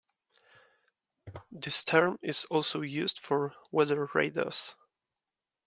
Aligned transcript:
This 1.51 1.83
term 1.83 2.17
is 2.23 2.45
also 2.45 2.81
used 2.81 3.19
for 3.19 3.53
weather 3.69 4.09
radars. 4.15 4.73